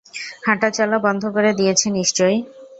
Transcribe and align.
হাঁটাচলা 0.45 0.97
বন্ধ 1.05 1.23
করে 1.35 1.51
দিয়েছে 1.59 1.87
নিশ্চয়ই। 1.91 2.37